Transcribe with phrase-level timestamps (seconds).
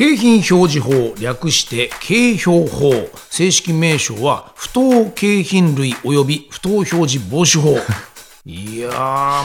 [0.00, 0.90] 景品表示法
[1.20, 2.90] 略して景表法
[3.28, 7.76] 正式名称は不当景品類及び不当表示防止法。
[8.46, 8.94] いやー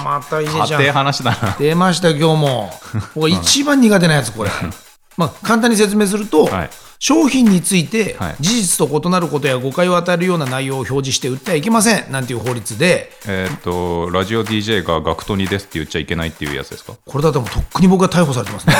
[0.01, 1.57] またいいじゃん話だな。
[1.59, 2.71] 出ました今日も。
[3.13, 4.51] 僕が一番苦手なやつこれ。
[5.17, 8.35] まあ簡単に説明すると、はい商品についてはい。
[8.39, 13.11] 事実と異なることや誤解を与えるような内容を表示して売ってはいけませんなんていう法律で。
[13.27, 18.75] えーっと、ラジオ DJ がガクトニですって言っちゃいけないっていうやつですか、これだともうとっくに僕が逮捕されてますね。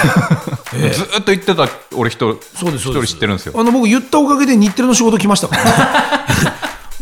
[0.86, 0.90] ええ。
[0.92, 3.06] ずーっと言ってた俺一人、そうですそうです。
[3.06, 3.54] 一人知ってるんですよ。
[3.58, 5.72] あの僕言ったおかげで日テレの仕事来ましたから、ね、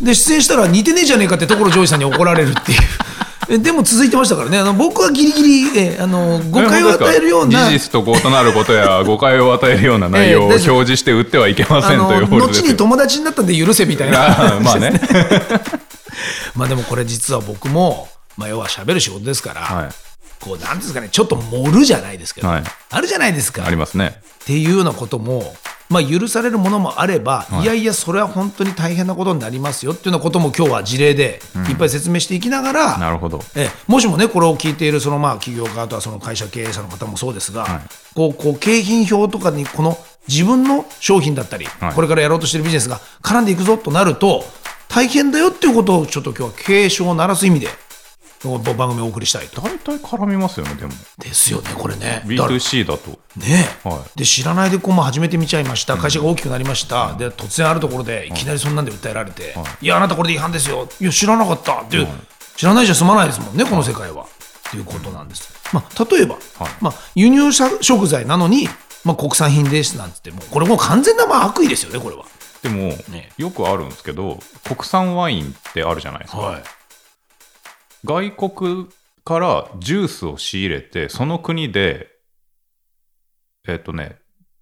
[0.00, 2.78] で出演したら似てねえじゃねえかって所ジョージさんに怒られるっていう。
[2.78, 5.42] えでも続いてましたからねあの僕はギリギ
[5.72, 12.26] リえあの誤解を与えるような事実と異なることや 誤解を与えるような内容を表示して売ってはいけまあせんという。
[12.26, 15.00] 後に友達になったんで許せみたいなまあね。
[16.54, 19.88] まあでもこれ実は僕も、まあ、要は喋る仕事ですから、はい。
[20.40, 24.20] こうなんですかねちょっと盛るじゃないですけど、はいあるじゃないですかありますね。
[24.44, 25.56] っていうようなことも、
[25.88, 33.40] まあ、許されるものもあれば、い、やいや、それは本当に大変なことになりますよっていうようなことも今日は事例でいっぱい説明していきながら、なるほど。
[33.54, 37.82] ええもしもね、これを聞いているそのまあ企業家、あとはその会社経営者の方もそうですが、
[38.14, 41.94] こうこう景品表とかにこの自分の商品だったり、はい。
[41.94, 44.44] これからやろうとしているビジネスが絡んでいくぞとなると、
[44.88, 47.68] 大変だよっていうことをちょっと今日は警鐘を鳴らす意味で、
[48.48, 49.60] 番組をお送りしたいと。
[49.60, 50.92] 大体絡みますよね、でも。
[51.18, 52.22] ですよね、これね。
[52.24, 53.10] だから B2C だと。
[53.36, 62.08] ねえはで知らないでこうまあ始めてみちゃいました、会社が大きくなりました、で突然あるところでいきなりそんなんで訴えられて、い、や、あなたこれで違反ですよ、いや、知らなかったっていう、
[62.56, 64.26] 知らないじゃ済まないですもんね、この世界は。
[64.70, 65.52] ということなんです。
[65.72, 66.36] まあ、例えば、
[66.80, 68.68] まあ、輸入食材なのに、
[69.04, 72.24] まあ、国産品ですなんつっても、これもう完全なまあ悪意ですよね、これは。
[72.62, 76.38] でも、ねよくあるんですけど、国産ワインってあるじゃないですか。
[76.38, 76.62] はい
[78.04, 78.86] 外国
[79.24, 82.08] からジュースを仕入れて、その国で、
[83.66, 84.18] えっ、とね、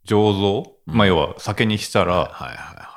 [0.07, 2.93] 醸造、まあ要は酒にしたら、はいはいは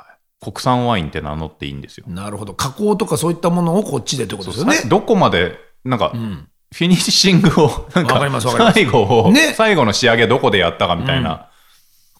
[0.45, 2.05] 国産ワインって名乗っていいんですよ。
[2.07, 2.13] い。
[2.13, 4.75] なるほど、加工とかそういったものをこっちでということですよね。
[4.77, 11.49] さどこまで、なんか、んフィニッシングを、なんわかか、わか最後を、ね最後の仕上げどこでやったかみたいな。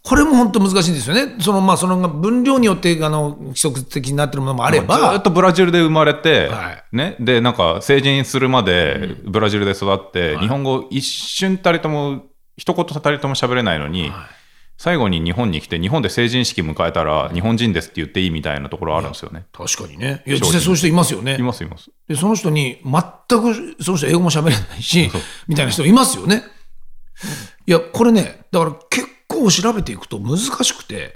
[0.05, 1.35] これも本当難しいんですよね。
[1.39, 14.11] そのまあその分量によってあの規則的になってるものもあれば、ずっとブラジルで生まれて、はいね、で、なんか成人するまでブラジルで育って、日本語一瞬たりとも、一言たりとも喋れないのに、
[14.77, 19.45] 最後に日本に来て、日本で成人式迎えたら、日本人ですって言っていいみたいなところあるんですよね。
[19.53, 20.21] 確かにね。
[20.27, 21.41] いや、実際そういう人いますよねい。
[21.41, 21.89] ます、います。
[22.07, 25.09] で、その人に全くその人英語も喋れないし、
[25.47, 26.43] みたいな人いますよね。
[27.65, 29.14] いや、これね、だから結構
[29.51, 31.15] 調べていくと難しくて、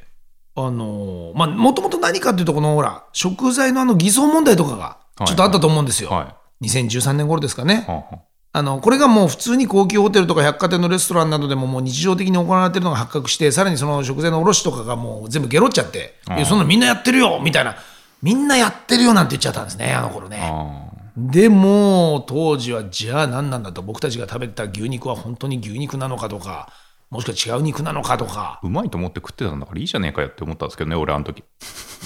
[0.55, 6.09] あのーまあ、もともと何かっていうと、このほら、食材のあの偽装問題とかがちょっとあったと思うんですよ。
[6.09, 7.85] は2013年頃ですかね。
[7.87, 7.91] い。
[7.91, 8.21] はあは
[8.51, 17.77] あの、これがもう普通に高級ホテルとか百貨店のレストランなどでももう日常的に行われてるのが発覚して、さらにその食材の卸とかがもう全部ゲロっちゃって、いやそんなのみんなやってるよみたいな、
[18.23, 20.39] みんなやってるよなんて言っちゃったんですね、あの頃ね。
[20.41, 26.71] あでも、当時はじゃあ何なんだと、僕たちが食べてた牛肉は本当に牛肉なのかとか、
[27.09, 31.43] もしくは違う肉なのかとか、うまいと思って食ってたんだからいいじゃねえかよって思ったんですけどね、俺あの時。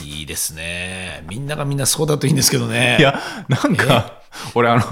[0.03, 1.25] いいですね。
[1.29, 2.97] みんながみんなそうだといいんですけどね。
[2.99, 3.19] いや、
[3.49, 4.21] なんか、
[4.55, 4.83] 俺あの、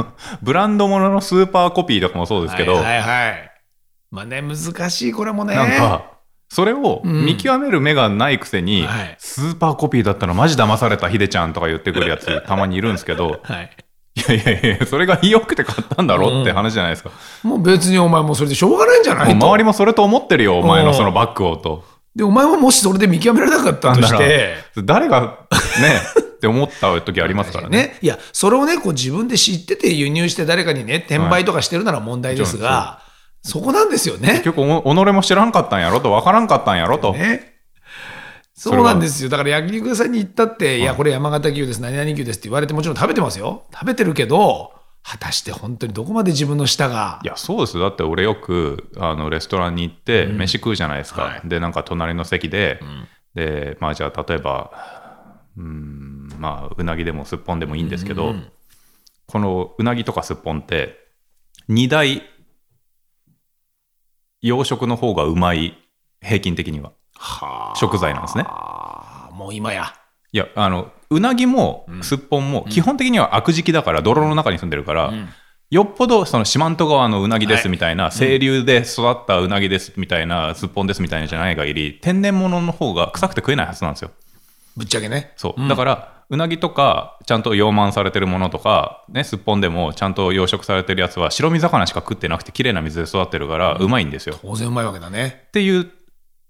[0.42, 3.52] ブランド物のスーパーコピーとかもそうですけど、はいはいはい。
[4.12, 5.56] まあね、難しい、これもね。
[5.56, 6.12] なんか、
[6.50, 13.70] それを見極める目がないくせに、はいスーパーコピーだったらマジ騙されたヒデちゃんとか言ってくるやつたまにいるんですけど、 はい。
[14.16, 17.12] いやいやいや、それが良くて買ったんだろって話じゃないですか。
[17.44, 19.32] もう別にお前もうそれでしょうがないんじゃないと。
[19.32, 21.84] 周りもそれと思ってるよ、お前のそのバッグをと。
[22.16, 27.78] で、お前はもしそれで見極められなかったとして、誰がね、って思った時ありますからね。
[27.78, 33.00] ね、 いや、それをね、こう自分で知ってて輸入して誰かにね、転売とかしてるなら問題ですが、
[33.44, 34.44] そこなんですよね結。
[34.44, 37.14] 局、お己も知らんかったんやろと、わからんかったんやろと。
[37.14, 37.51] ね。
[38.61, 39.29] そうなんですよ。
[39.29, 43.63] だから焼肉屋さんに行ったって、いや、これ山形牛です、何々牛ですって言われてもちろん食べてますよ。
[43.73, 44.72] 食べてるけど、
[45.02, 47.28] 果たして本当にどこまで自分の舌がい。
[47.28, 47.81] や、そうですよ。
[47.81, 51.23] だって俺よく、あの、レストランに行って、飯食うじゃないですか。
[51.23, 52.79] はいで、なんか隣の席で、
[53.34, 54.72] で、まあじゃあ、例えば、
[55.58, 58.35] うん、まあ、うなぎでもすっぽんでもいいんですけど、
[59.25, 60.99] このうなぎとかすっぽんって、
[61.67, 62.22] 2大
[64.41, 65.72] 養殖の方がうまい
[66.22, 66.91] 部平均的には。
[67.22, 69.94] はあ食材なんですねもう今や。
[70.34, 75.14] いや、あの、うなぎもすっぽんも、基本的には悪時期だから、泥の中に住んでるから、
[75.70, 84.12] よっぽどその四万十川のうなぎですみたいな、清流で育ったうなぎですみたいな、すっぽんですみたいなじゃない限り、天然物の方が臭くて食えないはずなんですよ。
[84.78, 85.34] ぶっちゃけね。
[85.35, 85.68] そう。
[85.68, 94.40] だから、うなぎとか、ちゃんと養殖されてるものとか、ね、すっぽんでもちゃんと養殖されてるやつは、白身魚しか食ってなくて、綺麗な水で育ってるから、うまいんですよ。
[94.41, 95.44] 当然うまいわけだね。
[95.47, 95.91] っていう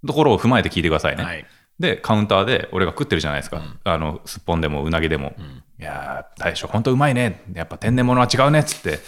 [0.05, 1.23] ところを踏まえて聞いてくださいね。
[1.23, 1.45] はい。
[1.79, 3.61] で、カウンターで俺が食ってるじゃないですか。
[3.83, 5.35] あの、すっぽんでもうなぎでも。
[5.79, 7.41] いやー、大将、本当うまいね。
[7.53, 8.99] やっぱ天然物は違うねっつって、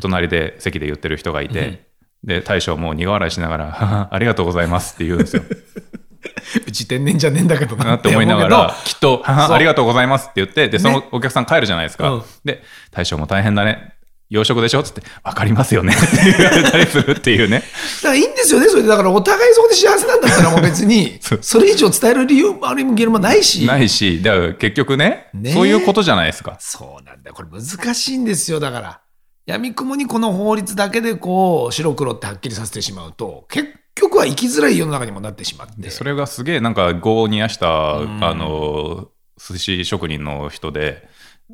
[0.00, 1.86] 隣で席で言ってる人がいて、
[2.22, 5.42] で、大将もう苦笑いしながら、ははありがとうございますって言うんですよ。
[6.66, 12.10] うち天然じゃねえんだけどななって思いながら、きっと、ありがとうございますって言って、で、そのお客さん帰るじゃないですか。
[12.10, 13.95] うんで、大将も大変だね。
[14.28, 14.80] 養殖でしょ？
[14.80, 16.06] っつって、わかりますよねって
[16.38, 17.60] 言われたりするっていうね。
[18.02, 18.88] だからいいんですよね、それで。
[18.88, 23.64] だからお互いそこで幸せなんだったらもう別に それ以上伝える理由もある意味、ゲルもないし。
[23.66, 26.56] ないし、だから結局ねねそういうことじゃないですか。
[26.60, 27.34] そうなんだよ。
[27.34, 29.00] これ難しいんですよ、だから。
[29.46, 35.90] 闇雲にこの法律だけでこう、白黒ってはっきりさせてしまうと、結局は生きづらい世の中にもなってしまって。
[35.90, 38.00] それがすげえなんか業を煮やした、あ
[38.34, 39.06] の、
[39.38, 41.06] 寿司職人の人で、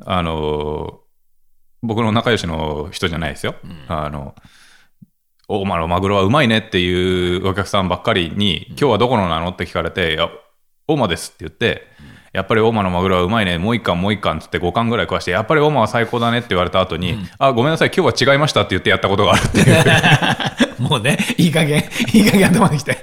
[0.06, 1.00] あの、
[1.82, 3.56] 僕の仲良しの人じゃないですよ。
[3.88, 4.34] あの、
[5.48, 10.30] 大間のマグロはうまいねっていうお客さんばっかりに、今日はどこのなのって聞かれて、いや、
[10.86, 11.88] 大間ですって言って、
[12.32, 19.62] やっぱり大間のマグロはうまいね、もう一貫もう一貫っつって5貫ぐらい食わして、やっぱり大間は最高だねって言われた後に、あ、ごめんなさい、今日は違いましたって言ってやったことがあるってい
[20.82, 20.88] う。
[20.88, 21.84] もうね、いい加減、
[22.14, 22.96] いい加減頭にきて。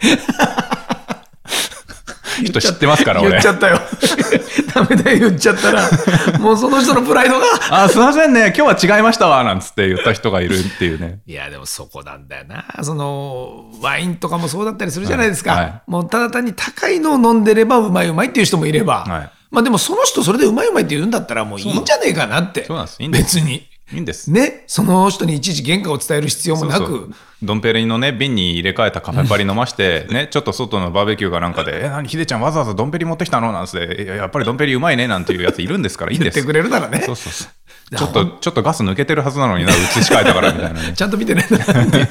[2.46, 3.48] 人知ってますから、俺言っち。
[3.48, 3.80] ゃったよ。
[4.74, 5.90] ダメだよ、言っちゃったら。
[6.40, 7.46] もうその人のプライドが。
[7.72, 11.20] あ、すいませんね、今日は違いましたわ、なんつって言った人がいるっていうね。
[11.28, 12.66] いや、でもそこなんだよな。
[12.84, 15.52] その、ワインとかもそうだったりするじゃないですか。
[15.52, 19.06] はいはいもうただ単に高いのを飲んでればうまいうまいっていう人もいれば。
[19.06, 22.66] はいまあでもその人それでうまいうまいって言うんだったらもういいんじゃねえかなって。
[22.66, 23.69] そうなんですいいんです別に。
[23.92, 24.32] いいんです。
[24.32, 24.64] ね。
[24.68, 26.86] その人にいちいち原価を伝える必要もなく。
[26.86, 33.52] そうそうドンペリのね、瓶に入れ替えたカフェパリ飲まして、 ね、ちょっと外のバーベキューかなんかで、 え、何、ヒデちゃんわざわざドンペリ持ってきたの？
[33.54, 36.36] なんつって、いややっぱりドンペリうまいねなんていうやついるんですから、いいんです。
[36.36, 37.02] 言ってくれるならね。
[37.06, 37.50] そうそうそう。
[37.96, 40.94] ちょっと、ちょっとガス抜けてるはずなのにな、移し替えたからみたいなね。
[40.94, 41.98] ちゃんと見てねえなって。
[42.00, 42.02] い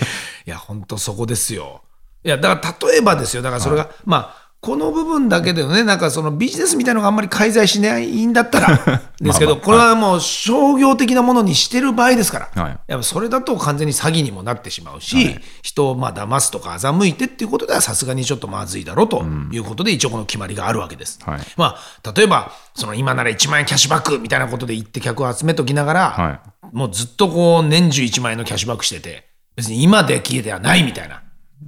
[0.46, 1.82] や、本当そこですよ。
[2.24, 3.42] いや、だから例えばですよ。
[3.42, 9.64] だからそれが、まあ、この部分だけでね、なんかそのビジネスみたいなのがあんまり介在しないんだったら、 ですけど、まあまあ。
[9.66, 12.78] これはもう商業的なものにしてる場合ですから、はい。
[12.88, 21.20] やっぱそれだと完全に詐欺にもなってしまうし、人をまあ騙すとか欺いてっていうことではさすがにちょっとまずいだろうということで、一応この決まりがあるわけです。
[21.24, 21.40] はい。
[21.56, 26.40] まあ、例えば、その今なら1万円キャッシュバックみたいなことで行って客を集めときながら、は
[26.72, 31.22] もうずっとこう年中1万円のキャッシュバックしてて、別に今で消えてはないみたいな。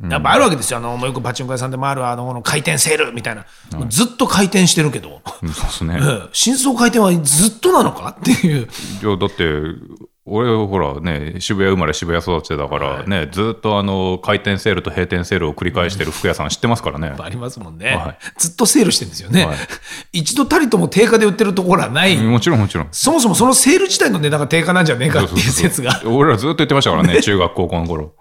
[0.08, 0.78] やっぱあるわけですよ。
[0.78, 3.44] あの、よくパチンコ屋さんでもある、あの、回転セールみたいな。
[3.72, 5.96] もうずっと回転してるけど、うんそうですね。
[6.00, 8.68] うん真相回転はずっとなのかっていう。
[9.02, 9.44] いや、だって、
[10.26, 17.12] 俺、ほらね、渋谷生まれ渋谷育ちだから、ね、ずっとあの、開店セールと閉店セールを繰り返してる服屋さん知ってますからね。
[17.18, 17.96] ありますもんね。
[17.96, 19.46] はいずっとセールしてるんですよね。
[19.46, 19.56] はい
[20.12, 22.16] 一度たりとも定価で売ってるところはない。
[22.16, 22.88] もちろんもちろん。
[22.92, 26.00] そもそもそのセール自体の値段が定価なんじゃねえかっていう説が。
[26.04, 28.14] 俺らずっと言ってましたからね、中学高校の頃。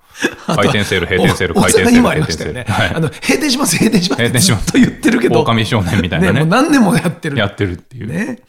[0.48, 2.54] 開店セール、閉店セール、お開店セール、もあり閉店セール。
[2.54, 2.90] ましたよね。
[2.90, 4.22] はいあの、閉店します、閉店します。
[4.22, 5.40] 閉店しますと言ってるけど。
[5.42, 7.38] 狼少年みたいなね、もうね、何年もやってる。
[7.38, 8.08] やってるっていう。
[8.08, 8.40] ね。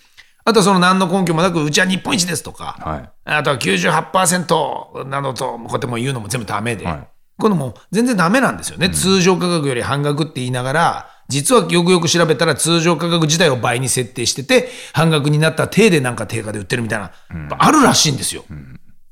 [0.44, 7.08] あとはその何の根拠もなく、うちは日本一ですとか、はいあとは98%などと、こうやってもう言うのも全部ダメで、はい
[7.40, 17.12] このもう全然ダメなんですよね、通常価格より半額って言いながら、実はよくよく調べたら通常価格自体を倍に設定してて、半額になった体でなんか定価で売ってるみたいな、
[17.58, 18.44] あるらしいんですよ。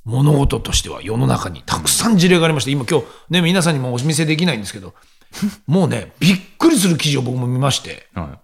[0.08, 4.94] 物事としては世の中にたくさん事例がありまして、今今日ね、皆さんにもお見せできないんですけど、
[5.68, 8.38] もうね、びっくりする記事を僕も見まして、は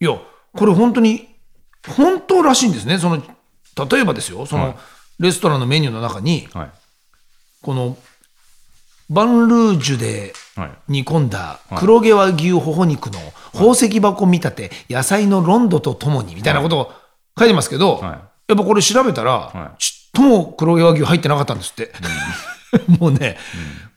[0.00, 0.18] いや、
[0.56, 1.28] これ本当に、
[1.96, 2.98] 本当らしいんですね。
[2.98, 3.22] その、
[3.90, 4.76] 例えばですよ、その、はい
[5.20, 6.48] レストランのメニューの中に、い。
[6.52, 6.70] はい。
[7.62, 7.96] この、
[9.10, 10.70] バンルージュではい。
[10.88, 13.18] 煮込んだ黒毛和牛ほほ肉の
[13.52, 16.92] 宝石箱見立て、野菜のロンドとともに、みたいなことを
[17.38, 21.92] 書いてますけど、はいやっぱこれ調べたら、はいちっとも黒毛和牛入ってなかったんですって。
[22.98, 23.36] もうね、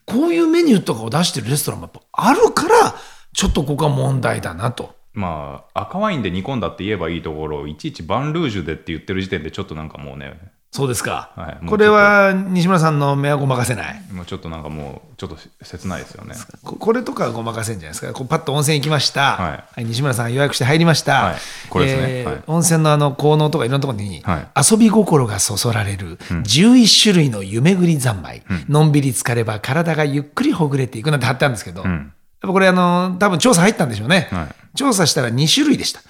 [0.06, 2.96] こういうメニューとかを出してるレストランもやっぱあるから、
[3.34, 4.96] ちょっとここは問題だなと。
[5.14, 10.40] まあ、赤ワインで煮込んだって言えばいいところを、いちいちバンルージュでって言ってる時点で、ちょっとなんかもうね、
[10.78, 11.32] そうですか。
[11.36, 14.02] はいこれは西村さんの目はごまかせない。
[14.12, 16.36] もうちょっとなんかもう、ちょっと切ないですよね。
[16.64, 18.14] ここれとかはごまかせんじゃないですか。
[18.14, 19.38] こうパッと温泉行きました。
[19.38, 21.24] は西村さん予約して入りました。
[21.24, 21.36] はい
[21.70, 34.28] これですねえーはい温泉のあの効能とかいろんなところに、はい遊び心がそそられる11種類の夢ぐり三昧、のんびり浸かれば体がゆっくりほぐれていくなんて貼ってあるんですけど、んぱこれあの、多分調査入ったんでしょうね。
[34.32, 36.02] はい調査したら2種類でした。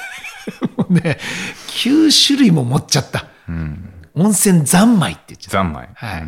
[0.78, 1.18] もうね、
[1.68, 3.26] 9種類も持っちゃった。
[4.14, 5.88] 温泉三昧って言っちゃっ三昧。
[5.94, 6.22] はい。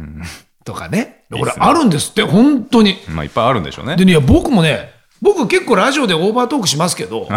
[0.65, 1.25] とかね。
[1.31, 2.99] これあるんですって、本当に。
[3.09, 4.05] まあいっぱいあるんでしょうねで。
[4.05, 7.29] ね、僕もね、僕結構ラジオでオーバートークしますけど、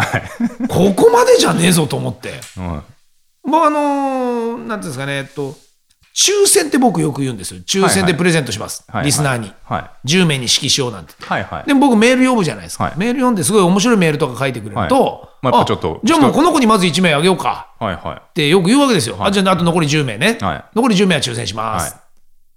[0.68, 2.40] ここまでじゃねえぞと思って。
[2.58, 2.82] うん
[3.46, 5.54] もうあのーなんていうんですかね、えっと、
[6.16, 7.60] 抽選って僕よく言うんですよ。
[7.60, 8.84] 抽選でプレゼントします。
[9.04, 9.52] リスナーに。
[9.62, 10.08] はい。
[10.08, 11.32] 10名に指揮しようなんて言って。
[11.32, 11.64] はいはい。
[11.68, 12.84] でも僕メール読むじゃないですか。
[12.84, 19.16] はいメール読んですごい面白いメールとか書いてくれると、はいまあやっぱちょっとじゃあもうこの子にまず1名あげようかはいはってよく言うわけですよ。
[19.20, 21.94] あじゃああと残り10名ね、はい残り10名は抽選します。
[21.94, 22.06] はい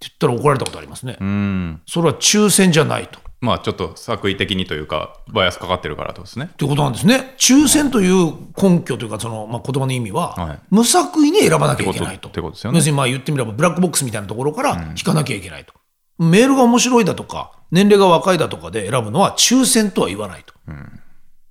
[0.00, 1.12] て言ったら怒られたことありますね。
[1.12, 1.16] い。
[1.20, 1.82] うん。
[1.86, 3.18] それは抽選じゃないと。
[3.18, 6.50] っまあちょっと作為的にというか、バイアスかかってるからとですね。
[6.56, 7.34] てことなんですね。
[7.38, 12.28] 抽選という根拠というか、その、まあ、言葉の意味は、はい無作為に選ばなきゃいけないと。
[12.28, 15.74] ってことですよね要するにまあ言ってみればブラックボックスみたいなところから引かなきゃいけないと。
[16.18, 20.52] メールが面白いだとか、年齢が若いだとかで選ぶのは抽選とは言わないと。
[20.52, 20.76] っ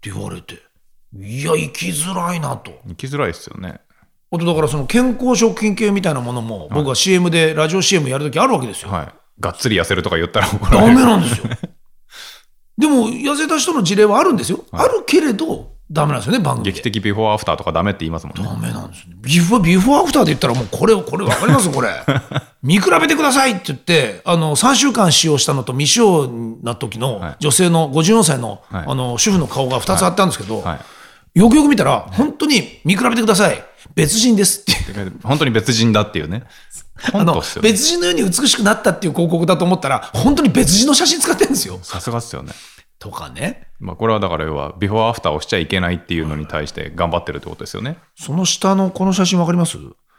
[0.02, 0.62] て言われて、
[1.16, 2.80] いや、生きづらいなと。
[2.88, 3.80] 生きづらいですよね。
[4.32, 8.92] あとだからその健康食品系みたいなものも、僕は CM で、ラジオ CM やるときあるわけですよ。
[8.92, 9.14] はい。
[9.40, 10.96] がっつり痩せるとか言ったら怒らダれる。
[10.96, 11.46] メなんですよ。
[12.78, 14.64] でも、痩せた人の事例はあるんですよ。
[14.72, 16.72] あるけれど、ダメなんですよね、番組で。
[16.72, 18.44] 劇的ビフォーアフターとかダメって言いますもんね。
[18.44, 19.16] ダメなんですよね。
[19.22, 21.90] ビフォー、ビフォーアフターで言ったらもうこれ、これ分かりますこれ。
[22.62, 26.30] 見比べてくださいって言って、あの、3週間使用したのと未使用
[26.62, 30.80] な時のはい女性の54歳の、はいあの、主婦の顔が2つあったんですけど、はい。
[31.40, 33.64] よくよく見たら、本当に見比べてください。
[33.96, 34.74] 別人ですって。
[35.24, 36.44] 本当に別人だっていうね。
[37.14, 37.42] あのね。
[37.62, 41.80] 別人のように美しくなったっていう広告だと思ったら、本当に別人の写真使ってるんですよ。
[41.82, 42.52] さすがっすよね。
[43.00, 43.68] とかね。
[43.80, 47.98] まあこれはだから要は、ビフォーアフターをしちゃいけないっていうのに対して頑張ってるってことですよね。
[48.18, 49.78] その下のこの写真わかります？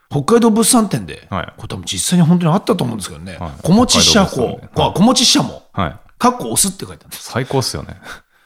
[0.09, 6.00] 北海道物産展で、はいこれ多分実際に本当にあったと思うんですけどね、はい小持しゃこ北海道物産、展あ小持しゃも、はい。
[6.19, 7.31] かっこ押すって書いてあるんです。
[7.31, 7.97] 最高っすよね。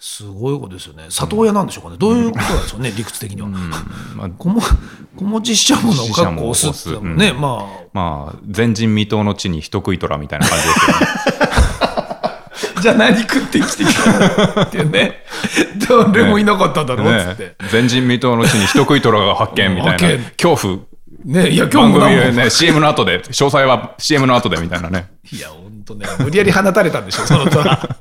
[0.06, 1.04] すごいことですよね。
[1.08, 1.96] 里親なんでしょうかね。
[1.96, 3.48] どういうことなんでしょうね、理屈的には。
[3.48, 4.60] まあ、 小も
[5.16, 11.06] 小持しゃものかっこ押すってのもね、うんままあ、前人未到の地に人食い虎みたいな感じですよね。
[12.76, 14.12] あ、じゃあ何食って生きてきた
[14.56, 15.24] のっていうね。
[16.12, 17.54] 誰もいなかっただろうっつってね。
[17.72, 20.78] 前人未到の地に人食い虎が発見みたいな恐怖。
[21.24, 25.06] ね、いや、今番日もだもん組でね、CM の後で、詳細は CM の後でみたいなね。
[25.32, 25.48] いや、
[25.86, 27.98] 本当ね、無理やり放たれたんでしょ、 その虎。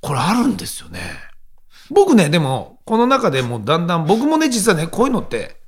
[0.00, 1.00] これあるんですよね。
[1.90, 5.60] 僕ね、でも、この中でもうだんだん、僕もね、実はね、こういうのって、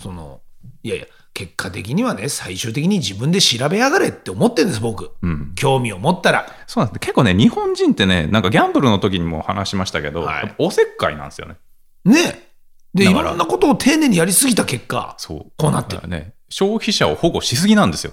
[0.00, 0.40] その、
[0.82, 5.12] いやいや、結果的にはね、最終的に自分で調べやがれって思ってるんです、僕。
[5.22, 5.52] うん。
[5.54, 6.46] 興味を持ったら。
[6.66, 7.00] そうなんです。
[7.00, 11.56] 結構ね、日本人ってね、なんかギャンブルの時にも話しましたけど、はいおせっかいなんですよね。
[12.04, 12.48] ね。
[12.94, 15.52] で、いろんなことを丁寧にやりすぎた結果、そう。
[15.56, 18.12] こうなってるね、消費者を保護しすぎなんですよ。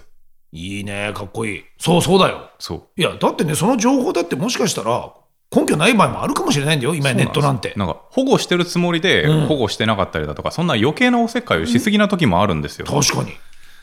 [0.52, 1.64] いいね、かっこいい。
[1.78, 2.50] そうそうだよ。
[2.60, 3.02] そう。
[3.02, 5.14] いや、だってね、その情報だってもしかしたら、
[5.54, 7.74] 根拠ない場合もあるかもしれないんだよ、今やネットなんて。
[7.76, 12.86] なんか保護してるつもりでうん保護してなかったりだとか、そんな余計なおせっかいをしすぎな時もあるんですよ。
[12.86, 13.32] 確かに。
[13.32, 13.36] い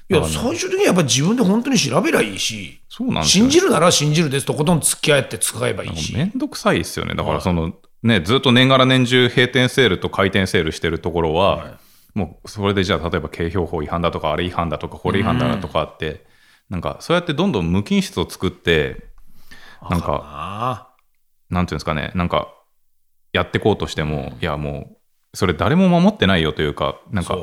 [0.09, 3.25] や、最終的にはやっぱり自分で本当に調べりゃいいし、そうなんね。
[3.25, 6.15] 信じるなら信じるですとことん付き合って使えばいいし。
[6.15, 7.15] めんどくさいですよね。
[7.15, 11.75] だからその、ね、ずっと年がら年中閉店セールと回転セールしてるところは、はい
[12.15, 16.25] もうそれでじゃあ例えば景品法違反だとかあれ違反だとかこれ違反だとかあって、
[16.71, 19.07] なんかそうやってどんどん無菌室を作って
[19.89, 20.95] なんかか
[21.51, 22.55] なんていうんですかねなんか
[23.33, 24.97] やってこうとしてもいやも
[25.33, 27.37] うそれ誰も守ってないよというかなんか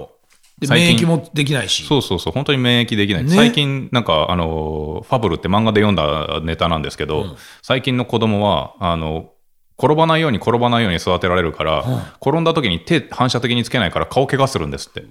[0.69, 1.85] 免疫もできないし。
[1.85, 3.29] そうそうそう本当に免疫できない、ね。
[3.29, 7.35] 最近なんかあのファブルって漫画で読んだネタなんですけど、うん。
[7.63, 9.31] 最近の子供はあの
[9.79, 11.83] 転ばないように転ばないように育てられるから、
[12.21, 15.03] 転んだ時に手反射的につけないから顔怪我するんですって。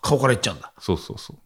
[0.00, 0.72] 顔からいっちゃうんだ。
[0.78, 1.36] そうそうそう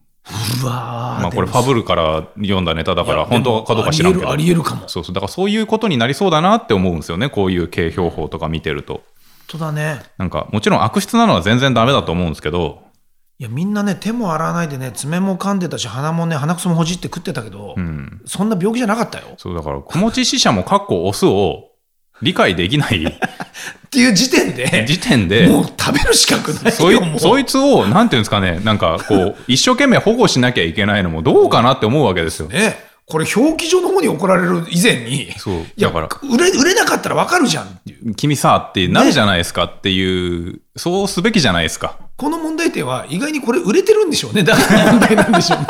[0.63, 4.89] うわーまあこれファブルから読んだネタだから本当かどうか知らんけどありえるかも。
[4.89, 9.03] そうそうだからそういうことになりそうだなって思うんですよねこういう景標法とか見てると本
[9.49, 10.03] 当だね。
[10.19, 12.87] なんかもちろん悪質なのは全然ダメだと思うんですけど
[13.39, 19.27] いや、みんなね、手も洗わないでね、爪も噛んでたし、鼻もね、鼻くそもほじって食ってたけど、うんそんな病気じゃなかったよ。
[19.37, 21.69] そうだから子持ち死者もカッコオスを
[22.23, 38.15] 理解できないっていう時点で、時点でもう食べる資格ないそいうそいつをなんていうんですかねなんかこう一生懸命保護しなきゃいけないのもどうかなって思うわけですよね、これ表記上の方に怒られる以前に、そうだから売れ売れなかったら分かるじゃんっていう。
[38.17, 44.43] 君さってなるじゃないですかっていう、そうすべきじゃないですかこの問題点は意外にこれ売れてるんでしょうね。
[44.43, 45.67] だから問題なんでしょうね。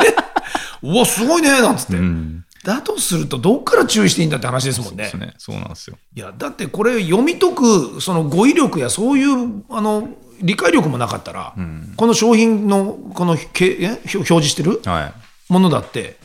[0.81, 1.93] うわ、すごいね、なんつって。
[1.93, 5.17] うんだとすると、どっから注意していいんだって話ですもんねです。
[5.17, 10.09] ねそうなんですよいや、だってこれ読み解く、その語彙力やそういう、あの、
[10.41, 11.55] 理解力もなかったら、
[11.95, 13.87] この商品の、このけえ？
[13.87, 16.17] 表表示してるはいものだって、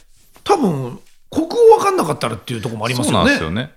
[0.42, 0.98] 多分、
[1.30, 3.30] 国語分かんなかったらっていうところもありますそうなよね。
[3.30, 3.70] んですよね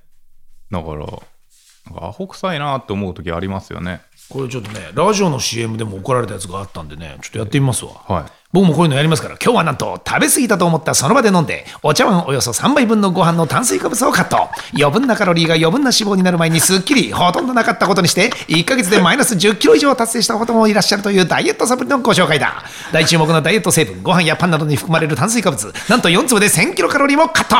[0.71, 4.01] だからアホ臭いなって思う時ありますよね。
[4.27, 7.91] これちょっとね、ラジオの CM でも怒られたやつがあったんでね、ちょっとやってみますわ。
[8.07, 8.25] はい。
[8.55, 14.47] 僕もこういうのやりますから、今日はなんと食べ過ぎたと思ったその場で飲んで、お茶碗およそ3杯分のご飯の炭水化物をカット。
[14.73, 22.63] 余分なカロリーが余分な脂肪になる前にすっきりほとんどなかったことにして、1ヶ月でマイナス10キロ以上達成したこともいらっしゃるというダイエットサプリのご紹介だ。
[22.93, 27.55] 大注目のダイエット成分、ご飯やパンなどに含まれる炭水化物、なんと4粒で1000キロカロリーもカット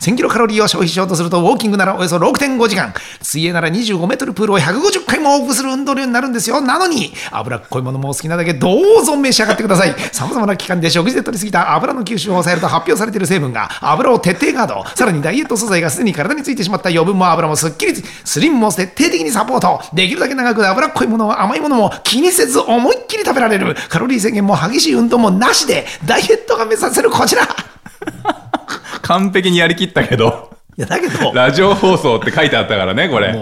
[0.00, 6.60] !1000 キロカロリーを消費しようとすると、ウォーキングならおよそ6.5時間、水泳なら25メートルプールを150回も往復する運動量になるんですよ。
[6.60, 9.94] なのに、脂っこいものもお好きなだけどうぞ召し上がってください。
[10.36, 14.84] 様々な期間で食事で取りすぎた油の吸収を抑えると発表されている成分が油を徹底ガード。
[14.94, 19.80] さらにダイエット素材がすでに体についてしまった余分も油もすっきり、スリムも徹底的にサポート。
[19.94, 23.74] できるだけ長く脂っこいものは甘いものも気にせず思いっきり食べられる。
[23.88, 27.44] カロリー制限も激しい運動もなしで、ダイエットが目指せるこちら。
[27.44, 27.46] い
[29.02, 33.34] 完璧にやりきったけど、や、だけど、ラジオ放送って書いてあったからね、これ。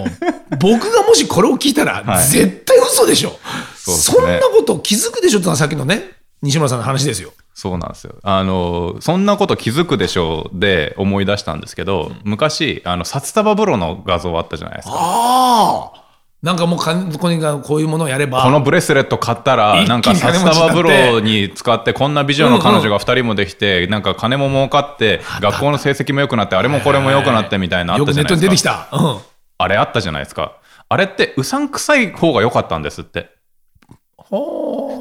[0.58, 3.38] 僕がもしこれを聞いたら、はい絶対嘘でしょ。
[3.76, 6.13] そねそんなこと気づくでしょってのはさっきのね、
[6.44, 7.32] 西村さんの話ですよ。
[7.54, 8.16] そうなんですよ。
[8.22, 14.94] あの、そんなこと気づくでしょうで思い出したんですけど、昔、あの、札束風呂の画像あったじゃないですか。
[14.96, 16.04] ああ
[16.42, 28.42] なんかもうかんここにがこういうものをやれば、このブレスレット買ったら、なんか札束風呂に使って、こんな美女の彼女が2人もできて、なんか金も儲かって、学校の成績も良くなって、あれもこれも良くなってみたいなあったじゃないですか。
[28.42, 28.88] に出てきた。
[28.92, 29.18] うん。
[29.56, 30.58] あれあったじゃないですか。
[30.90, 33.30] あれって、うさんくさい方が良かったんですって。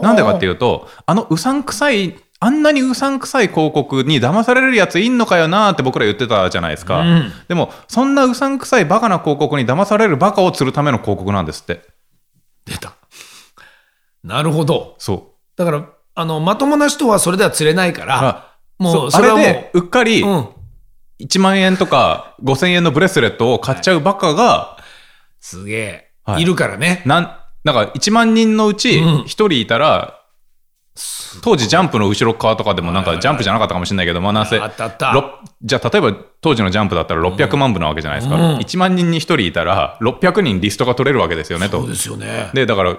[0.03, 6.99] なんでかっていうと、あのうさんくさい、あんなにうさんくさい広告に騙されるやついんのかよなーって僕ら言ってたじゃないですか。
[6.99, 11.81] うんでも、そんなうさんくさいバカな広告に騙されるバカを釣るための広告なんですって。
[12.65, 12.93] 出た。
[14.23, 14.95] なるほど。
[14.97, 15.23] そう。
[15.57, 20.47] だから、あの、まともな人はそれでは釣れないから、あもそうう、それはもうあれで、うっかり、うん。
[21.19, 24.77] 1万円とか5000円のブレスレットを買っちゃうバカが、
[25.39, 26.45] すげえ、はいい。
[26.45, 27.01] るからね。
[27.05, 30.19] なん、なんか1万人のうちうん1人いたら、
[31.41, 38.35] 当時ジャンプの後ろ側とかでもなんかジャンプじゃなかったかもしれないけど、まあなじゃあ例えば当時のジャンプだったら600万部なわけじゃないですか。
[38.35, 41.89] うん1万人に1人いたら600人リストが取れるわけですよねとそう。
[41.89, 42.51] ですよね。
[42.53, 42.97] で、だから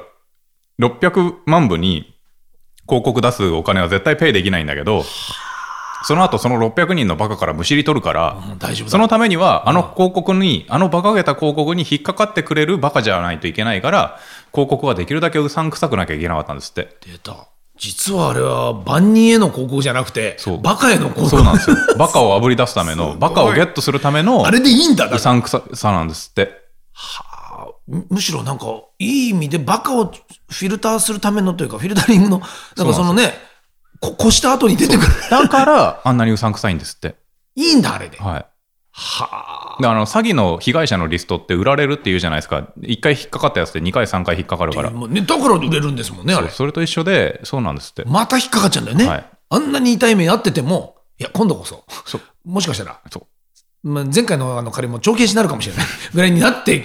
[0.81, 2.15] 600万部に
[2.89, 5.05] 広告出すお金は絶対ペイできないんだけど、
[6.07, 8.37] その後その600人のバカからむしり取るから。
[8.87, 14.19] そのためには、あの広告に、あの馬鹿げた広告に引っかかってくれるバカじゃないといけないから、
[14.53, 16.97] 広告はできるだけうさんくさくなきゃいけなかったんですって。
[17.07, 17.49] 出た。
[17.77, 21.31] 実はあれは万人への広告じゃなくてそう、バカへの広告。
[21.31, 21.77] そうなんですよ。
[21.99, 25.07] バカをあぶり出すための、バカをゲットするためのあ、れでいいんだ。
[25.07, 26.63] うさんくささなんですって。
[27.87, 28.67] むむしろなんか、
[28.99, 32.43] いい意味でバカをフィルターするためのというか、フィルタリングの、
[32.77, 33.35] なんかそのね、
[34.13, 35.09] こ越した後に出てくる。
[35.31, 37.17] だから、あんなにうさんくさいんですって。
[37.57, 38.19] いいんだ、あれで。
[38.19, 38.47] はい。
[38.93, 39.83] はあ。
[39.83, 42.69] であの詐欺の被害者のリストって売られるっていうじゃないですか。
[42.81, 44.91] 1回引っかかったやつで2回、3回引っかかるから。
[44.91, 46.49] もうね、だから売れるんですもんね、あれ。
[46.49, 48.05] それと一緒で、そうなんですって。
[48.07, 49.09] また引っかかっちゃうんだよね。
[49.09, 53.29] はいあんなに痛い目あってても、いや、今度こそ、そうもしかしたら、そ
[53.85, 56.85] うまあ、前回のあの彼も帳消しになるかもしれないぐらいになって、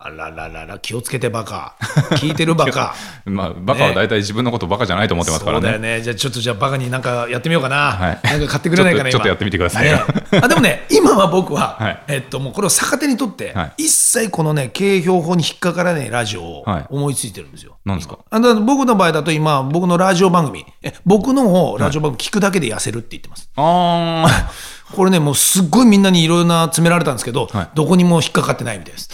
[0.00, 1.74] あらららら、気をつけてバカ。
[2.16, 2.94] 聞いてるバカ。
[3.26, 5.62] まあ、バカは大体自分のことバカじゃないと思ってますからね。
[5.62, 6.02] そうだよね。
[6.02, 7.92] じゃあちょっとじゃあバカになんかやってみようかな。
[7.92, 10.04] はいなんか買ってくれないかな、今ちょっとちょっとやってみてくださいよね
[10.42, 17.76] あでもね、 今は僕は、はいえっと、もうこれを逆手にとって、はい一切このね、経営標法に引っかからないラジオをはい思いついてるんですよ。
[17.84, 18.18] 何ですか？
[18.30, 23.50] あ僕の場合だと今、僕のラジオ番組、え僕のラジオ番組聞くだけで痩せるって言ってます。
[23.56, 29.10] あー これね、もうすっごいみんなにいろいろな詰められたんですけど、はいどこにも引っかかってないみたいです。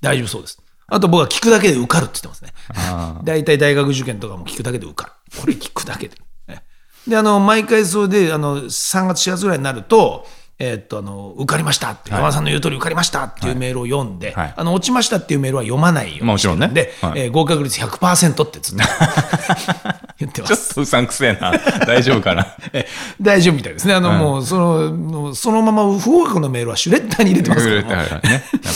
[0.00, 0.62] 大丈夫そうです。
[0.90, 2.52] あと僕は聞くだけで受かるって言ってますね。
[2.90, 5.40] あ大体大学受験とかも聞くだけで受かる。
[5.40, 6.16] これ聞くだけで。
[6.48, 6.62] ね
[7.06, 10.26] で、あの、毎回それで、あの、3月、4月ぐらいになると、
[10.60, 16.66] えーっと、あの、受かりましたって、山田さんの言う通り受かりましたっていうメールを読んで、はいあの、落ちましたっていうメールは読まないよもちろんね
[17.00, 18.84] はいえー合格率100%ってずっと
[20.18, 20.56] 言ってます。
[20.56, 21.52] ちょっとうさんくせえな。
[21.86, 22.44] 大丈夫かな？
[22.72, 22.88] え
[23.20, 23.94] 大丈夫みたいですね。
[23.94, 28.10] あの、もう、その、そのまま不合格のメールはシュレッダーに入れてますからね。
[28.10, 28.20] やっ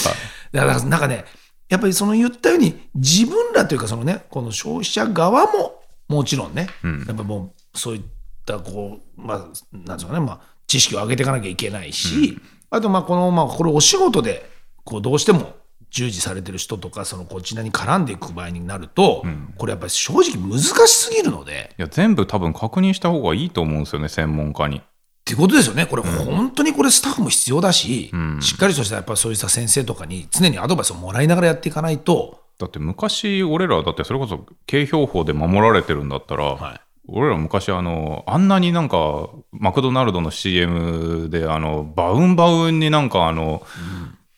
[0.05, 0.11] ぱ。
[0.53, 1.25] だからなんかね、
[1.69, 6.69] やっぱりその言ったように、自分らというか、そのね、この消費者側も、もちろんね、
[7.07, 8.03] やっぱもう、そういっ
[8.45, 9.39] た、こう、まあ、
[9.73, 12.39] なんですかね、まあ、知識を上げていかなきゃいけないし、
[12.71, 14.51] あと、まあ、この、まあ、これお仕事で、
[14.85, 15.55] こう、どうしても、
[15.93, 19.25] 従事されてる人とか、そのこちらに絡んでいく場合になると、
[19.59, 24.81] これやっぱり正直難しすぎるので、いや、全部多分確認した方がいいと思うんですよね、専門家に。
[25.23, 36.81] っていうことですよね、これ、本当にこれ、スタッフも必要だし、しっかりとしたやっぱりそういった先生とかに常にアドバイスをもらいながらやっていかないと、だって昔、俺ら、だってそれこそ、景表法で守られてるんだったら、はい。
[37.09, 43.63] 俺ら昔あの、あんなになんか、マクドナルドの CM で、あの、バウンバウンになんかあの、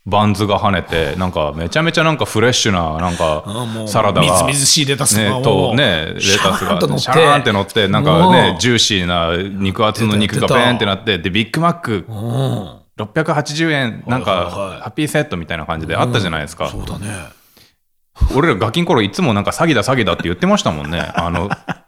[0.06, 3.44] バンズが跳ねて、なんかめちゃめちゃなんかフレッシュな、なんか
[3.86, 4.30] サラダが。
[4.30, 12.84] みずみずしいレタスがとね、レタスがシャーンって乗って、なんかねジューシーな肉厚の肉がペーンってなって、で、ビッグマックうん。
[12.96, 16.68] 680円、なんか、ハッピーセットみたいな感じであったじゃないですか。
[16.68, 17.06] そうだね。
[18.36, 21.00] 俺らガキン頃いつもなんか詐欺だ詐欺だって言ってましたもんね。
[21.00, 21.50] あの、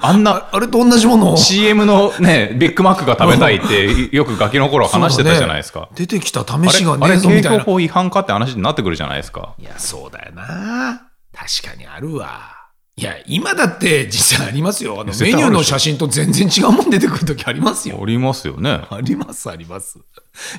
[0.00, 5.88] あんなあれと同じものを CM のね、ビッグマックが食べたいって よくガキの頃話してたじゃないですか。
[5.94, 7.58] 出てきたあ試しがれ、あれねえぞみたいな。
[7.58, 9.54] 景法違反かって話になってくるじゃないですか。
[9.58, 11.02] いや、そうだよな。
[11.34, 12.58] 確かにあるわ。
[12.96, 14.94] いや、今だって実際ありますよ。
[15.00, 17.96] あのメニューの写真と全然違うもん出てくるときありますよ。
[18.02, 18.80] ありますよね。
[18.90, 20.00] あります、あります。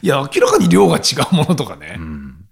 [0.02, 1.98] いや、明らかに量が違うものとかね。
[1.98, 2.46] うん。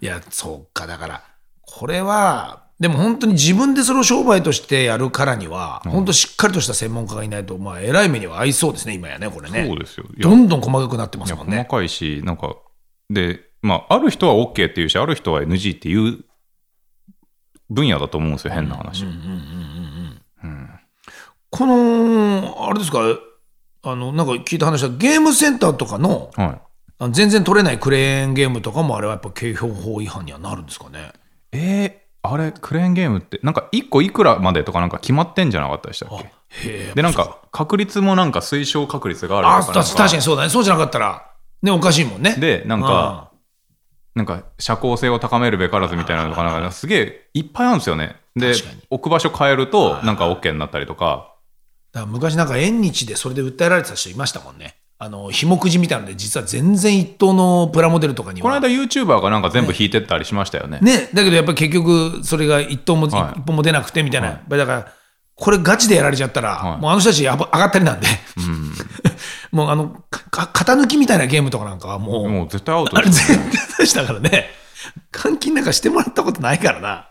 [0.00, 1.22] いや、そうか、だから、
[1.62, 9.66] これは、でも本当に自分でそれを商売としてやるからには、本当しっかりとした専門家がいないと、まあ、偉い目には合いそうですね、今やね、これね。
[9.66, 10.06] そうですよ。
[10.18, 11.66] どんどん細かくなってますもんね。
[11.70, 12.56] かいし、なんか、
[13.10, 16.24] で、まあ、ある人は OK っていうし、ある人は NG っていう
[17.68, 19.04] 分野だと思うんですよ、変な話。
[19.04, 19.90] うん
[21.50, 23.00] この、あれですか、
[23.82, 26.60] あの、なんか聞いた話は、ゲームセンターとかの、は
[27.00, 27.10] い。
[27.12, 31.12] 全然取れないクレーンゲームとかも、あれはやっぱ景品法違反にはなるんですかね。
[31.52, 36.18] えー、あれ、クレーンゲームって、なんか1個いくらまでとかなんか決まってんじゃなかったでしたっ
[36.60, 36.92] け？
[36.94, 40.48] で、なんか、確率もなんか推奨確率があるあ、確かにそうだね。
[40.50, 41.30] そうじゃなかったら、
[41.62, 42.36] ね、おかしいもんね。
[42.38, 43.30] で、なんか、
[44.14, 48.16] なんか、社交性を高めるべからずみたいなのが、なんか、すげえいっぱいあるんですよね。
[48.36, 48.54] で
[48.90, 51.34] 置く場所変えると、なんか OK になったりとか、
[52.06, 54.76] 昔なんか縁日でそれで訴えられてた人いましたもんね。
[55.02, 58.44] あの、ひもくじみたいなので、実は全然一等のプラモデルとかには。
[58.44, 60.78] この間 YouTuber がなんか全部引いてったりしましたよね。
[60.82, 64.28] ね、だけどやっぱり結局、それが一等も、一はい本も出なくてみたいな。
[64.28, 64.92] はいだから、
[65.34, 68.06] これガチでやられちゃったら、はいもうあの人たちやば上がったりなんで、
[69.52, 74.50] もうあの、か型抜きみたいなゲームとかなんかはもう、もう絶対アウトあれですよ全然でしたからね。
[75.12, 77.08] 換金なんかしてもらったことないからな。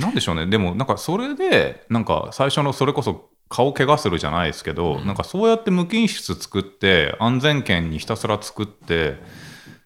[0.00, 0.46] なんでしょうね。
[0.46, 9.16] でも、なんかそれで、なんか最初のそれこそ顔怪我するじゃないですけど、なんかそうやって無菌室作って、安全圏にひたすら作って、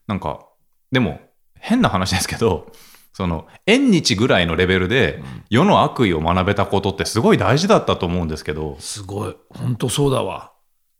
[0.06, 0.46] なんか、
[0.90, 1.20] でも、
[1.58, 2.66] 変な話ですけど、
[3.14, 9.36] その、縁日ぐらいのレベルで、世の悪意を学べたことってすごい大事だったと思うんですけど、すごい。
[9.50, 10.52] 本当そうだわ。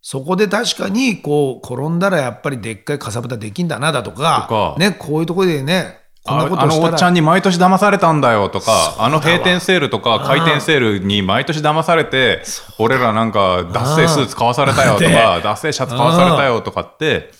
[0.03, 6.63] そこで確かに、こう、転んだらやっぱりでっかいかさぶたできんだなだとか、とかね、こういうところでね、こんなあこと。
[6.63, 12.43] あのおっちゃんに毎年騙されたんだよとか、あの閉店セールとか回転セールに毎年騙されて、
[12.79, 17.31] 俺らなんか脱製スーツ買わされたよとでか、脱製シャツ買わされたよとかって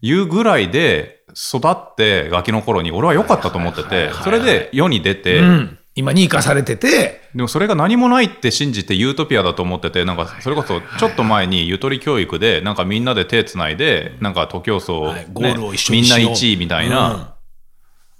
[0.00, 5.76] いうぐらいで育ってガキの頃に俺は良かったと思ってて、それで世に出て、うん。
[5.96, 15.26] 今に生かされてて、でもそれが何もないって信じてユートピアだと思ってて、なんかそれこそちょっと前にゆとり教育で、なんかみんなで手つないで、なんか徒競走はい。
[15.32, 16.32] ゴねールを一緒みんなにしよう。
[16.32, 17.34] 1位みたいな、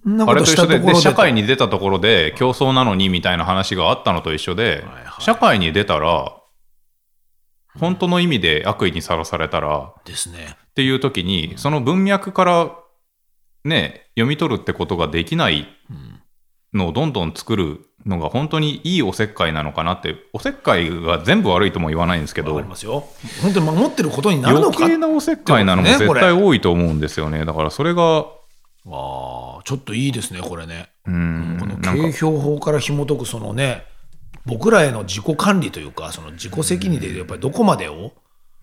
[0.06, 0.94] あれと一緒でで。
[0.94, 4.84] 社会に出たところで競争なのにみたいな話があったのと一緒で、
[5.18, 6.36] 社会に出たら、
[7.78, 10.56] 本当の意味で悪意にさらされたら、っですね。
[10.74, 12.70] ていう時に、その文脈から
[13.64, 15.68] ね、読み取るってことができない
[16.72, 23.04] のをどんどん作るのが本当にいいおせっかいなのかなって、おせっかいが全部悪いとも言わないんですけどわかり、ますよ。
[23.42, 24.78] 本当に守ってることになるのか。
[24.78, 27.44] 余計なおせっかいなのも絶対多いと思うんですよね。
[27.44, 28.26] だからそれが、
[28.86, 30.90] ああ、ちょっといいですね、これね。
[31.06, 33.84] うん、この景標法から紐解くそのね、
[34.46, 38.12] 僕らへの自己管理というか、その自己責任でやっぱりどこまでを、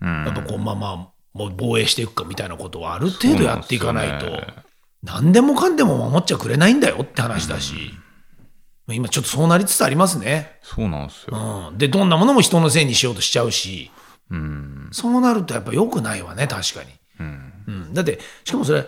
[0.00, 0.96] うんやっぱこう、まあまあ、
[1.34, 7.74] もう防衛していくかみたいなことはある程度やっていかないと、なん何でもかんでも守っちゃくれないんだよって話だし、
[8.94, 10.58] 今ちょっとそうなりつつありますね。
[10.62, 11.68] そうなんですよ。
[11.70, 13.90] うん、で、どんなものも人のせいにしようとしちゃうし、
[14.30, 14.88] うん。
[14.92, 16.90] そうなるとやっぱ良くないわね、確かに。
[17.20, 17.52] うん。
[17.66, 18.86] うん、だって、しかもそれ、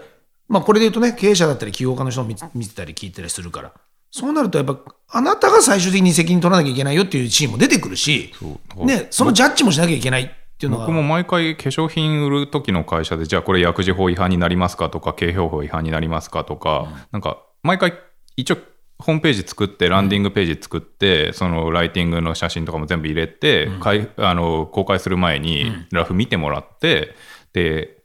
[0.51, 3.73] まあこれで言うとね、経営者だったり起業家の人を見見てたり聞いたりするから、
[4.11, 8.85] そうなるとやっぱ、あなたが最終的に責任取らなきゃいけないよっていうチームも出てくるし、そう。
[8.85, 17.95] ね、そのジャッジもしなきゃいけないっていうのが、僕も毎回化粧品売る時の会社で、じゃあこれ薬事法違反になりますかとか、景品法違反になりますかとか、なんか、毎回
[18.37, 18.59] 一応、
[18.99, 27.15] ホームページ作って、ランディングページ作って、そのライティングの写真とかも全部入れて、かいあの公開する前にラフ見てもらって、
[27.53, 28.03] で、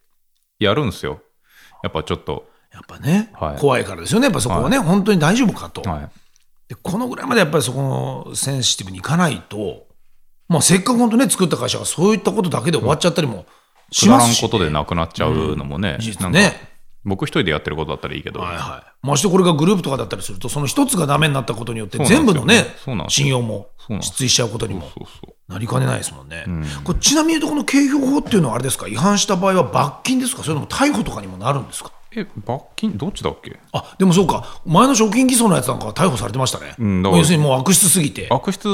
[0.60, 1.22] やるんですよ。
[1.86, 6.10] やっぱちょっと、やっぱね、はい怖いからですよね、やっぱそこはね、本当に大丈夫かと、はい。
[6.68, 6.76] で。
[6.76, 9.86] このぐらいまでやっぱりそこのセンシティブにいかないと、
[10.48, 13.46] まあ、せっかく本当ね、作った会社がそういったことだけで終わっちゃったりも
[13.92, 16.75] しますし、らんことでなくなっちゃうのもね、事実なんかね。
[17.06, 19.08] 僕一人でやってることだったらいいけど、はいはい。
[19.08, 22.66] ましてこれがグループとかだったりすると、その一つがダメになったことによって、全部のね
[23.08, 23.70] 信用も
[24.02, 24.90] 失墜しちゃうことにも。
[25.48, 26.44] なりかねないですもんね。
[26.48, 31.92] んこれちなみに言うと、この景品法っていうのはあれですか、違反した場合は罰金ですか、それとも逮捕とかにもなるんですか？
[32.16, 33.60] え、罰金、どっちだっけ？
[33.72, 36.74] あでもそうか、前の食品偽装のやつなんかは逮捕されてましたね。
[36.80, 38.28] うん要するにもう悪質すぎて。
[38.32, 38.68] 悪質、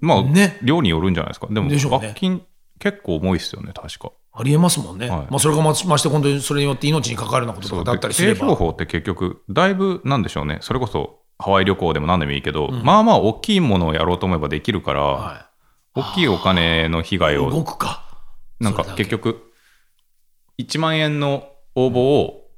[0.00, 1.48] まあ、ね量によるんじゃないですか。
[1.50, 2.40] でも、でね罰金
[2.78, 4.12] 結構重いですよね、確か。
[4.38, 5.08] ありえますもんね。
[5.08, 8.54] はいまあ、それがままして、本当にそれによって命に関わるようなこととかだったりすれば。
[8.54, 15.50] 法って結局、だいぶ、なんでしょうね、それこそハワイ旅行でも何でもいいけど、まあまあ大きいものをやろうと思えばできるから、は
[15.94, 18.04] 大きいお金の被害い、動を、くか。
[18.60, 19.42] なんか結局、
[20.60, 22.48] 1万円の応募を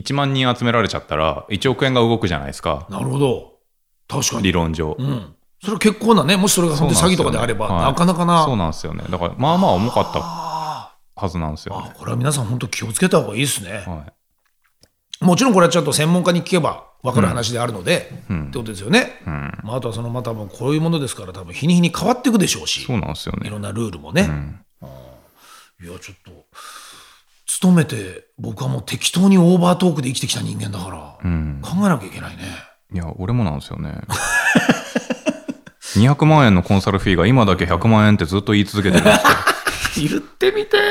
[0.00, 3.54] 1万人集められちゃったら、1億円が動くじゃないですか、なるほど。
[4.08, 4.42] 確かに。
[4.42, 4.96] 理論上。
[4.98, 5.34] うん。
[5.62, 8.44] それは結構なね、もしそれが本当に詐欺とかであれば、そうなんなかなかな。
[8.44, 9.04] そうなんですよね。
[9.08, 10.43] だから、まあまあ重かったあ
[11.16, 11.94] はずなんですよあね。
[11.96, 13.84] これは皆さん本当気をつけた方がいいですね。
[13.86, 14.04] は
[15.20, 15.24] い。
[15.24, 19.20] もちろんこれはちょっと専門家に聞けば分かる話であるので、うんってことですよね。
[19.26, 19.58] うん。
[19.62, 23.46] まあ、あとはそのまたもうこういうものですから多分日に日に変わっていくでしょうしそうなんですよね。
[23.46, 24.64] いろんなルールもね、うん。
[25.86, 26.46] いやちょっと
[27.46, 31.60] 勤めて僕はもう適当にオーバートークで生きてきた人間だから、うん。
[31.62, 32.42] 考えなきゃいけないね
[32.92, 34.00] いや、俺もなんですよね。
[35.96, 39.30] 200万円のコンサルフィーが今だけ100万円ってずっと言い続けてるんですよ。
[40.08, 40.76] 言ってみて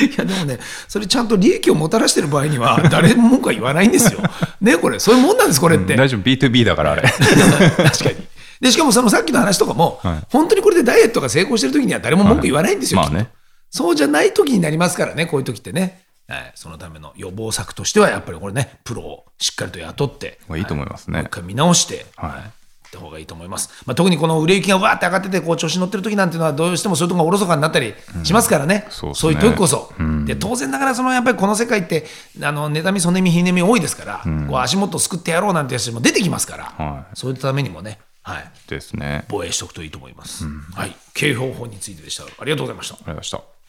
[0.00, 4.20] いやでもねそれちゃんと利益をもたらしてる場合には 誰も文句は言わないんですよ
[4.60, 7.02] ねこれそういうもんなんですこれって、大丈夫、B2B だからあれ。
[7.02, 8.16] 確かに。
[8.60, 13.00] で、しかもそのさっきの話とかも、はい本当にこれでダイエットが成功してる時には誰も文句言わないんですよ。
[13.00, 13.30] まあね。
[13.70, 16.02] そうじゃない時になりますからね、こういう時ってね。
[16.28, 21.18] はい、そのための予防策としては、やっぱりこれね、プロをしっかりと雇って、まあいいと思いますね。
[21.18, 22.59] もう一回見直して、はい
[22.90, 23.70] った方がいいと思います。
[23.86, 29.92] まあ、特にこの売れ行きがわーって上がってて、こう調子に乗ってる時なんていうのは、どうしてもそういうところがおろそかになったりしますからね、そうですねいう時こそ。
[30.26, 32.06] で当然ながら、そのやっぱりこの世界って、
[32.42, 38.70] あの妬み、そねみ、ひねみ多いですから、こう足元をすくってやろうなんてやつも出てきますから、はそういうためにもね、はい、い。
[38.70, 39.24] ですね。
[39.28, 40.44] 防衛しておくといいと思います。
[40.74, 42.24] はい、経営方法についてでした。
[42.24, 42.94] ありがとうございました。
[42.94, 43.59] ありがとうございました。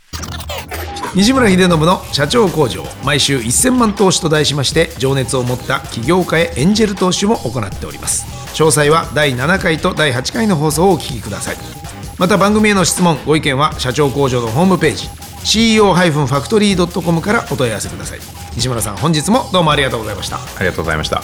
[1.14, 8.26] 西村秀信の社長工場毎週1000万投資と題しまして情熱を持った起業家へエンジェル投資も行っております。
[8.54, 11.58] 詳細は第7回と第8回の放送をお聞きください。
[12.18, 15.10] また番組への質問ご意見は社長工場のホームページ
[15.44, 18.20] CEO-factory.com からお問い合わせください。
[18.56, 20.38] 西村さん本日もどうもありがとうございました。
[20.38, 21.22] ありがとうございました。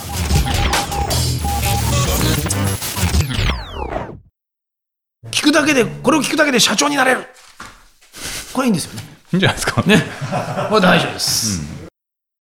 [5.31, 7.21] 聞くだけでこれを聞くだけで社長になれる
[8.57, 9.03] これいいんですよね。
[9.33, 9.83] いいんじゃないですか。
[9.83, 10.03] ね。
[10.69, 11.61] これ大丈夫です、